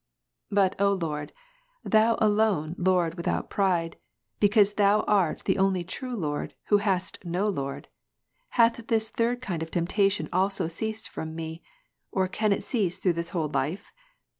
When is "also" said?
10.33-10.67